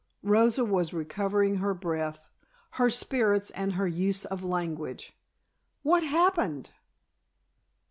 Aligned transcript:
Rosa 0.23 0.65
was 0.65 0.93
recovering 0.93 1.57
her 1.57 1.75
breath, 1.75 2.27
her 2.71 2.89
spirits 2.89 3.51
and 3.51 3.73
her 3.73 3.87
use 3.87 4.25
of 4.25 4.43
language. 4.43 5.15
"What 5.83 6.01
happened?" 6.01 6.71